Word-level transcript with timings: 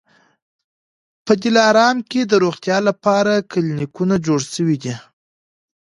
په 1.25 1.33
دلارام 1.43 1.97
کي 2.09 2.21
د 2.25 2.33
روغتیا 2.43 2.77
لپاره 2.89 3.33
کلینیکونه 3.51 4.15
جوړ 4.25 4.39
سوي 4.55 4.77
دي 4.83 4.95